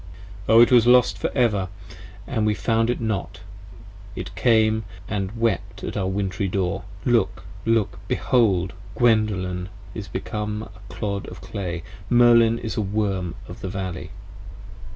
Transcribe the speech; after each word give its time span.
O 0.49 0.61
it 0.61 0.71
was 0.71 0.87
lost 0.87 1.19
for 1.19 1.29
ever! 1.35 1.69
and 2.25 2.43
we 2.43 2.55
found 2.55 2.89
it 2.89 2.99
not: 2.99 3.41
it 4.15 4.33
came 4.33 4.83
And 5.07 5.31
wept 5.39 5.83
at 5.83 5.95
our 5.95 6.07
wintry 6.07 6.47
Door: 6.47 6.81
Look! 7.05 7.43
look! 7.67 7.99
behold! 8.07 8.73
Gwendolen 8.95 9.69
Is 9.93 10.07
become 10.07 10.63
a 10.63 10.79
Clod 10.91 11.27
of 11.27 11.39
Clay! 11.39 11.83
Merlin 12.09 12.57
is 12.57 12.77
a 12.77 12.81
Worm 12.81 13.35
of 13.47 13.61
the 13.61 13.69
Valley! 13.69 14.09